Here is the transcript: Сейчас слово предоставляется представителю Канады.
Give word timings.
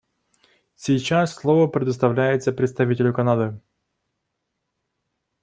Сейчас 0.75 1.35
слово 1.35 1.67
предоставляется 1.67 2.51
представителю 2.51 3.13
Канады. 3.13 3.61